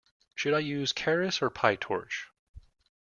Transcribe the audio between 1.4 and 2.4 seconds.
or Pytorch?